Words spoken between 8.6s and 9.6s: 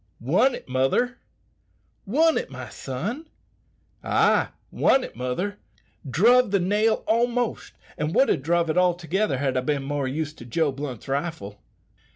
it altogether had